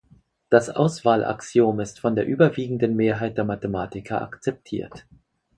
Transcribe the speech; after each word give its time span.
Das 0.49 0.71
Auswahlaxiom 0.71 1.79
ist 1.79 1.99
von 1.99 2.15
der 2.15 2.25
überwiegenden 2.25 2.95
Mehrheit 2.95 3.37
der 3.37 3.45
Mathematiker 3.45 4.19
akzeptiert. 4.23 5.05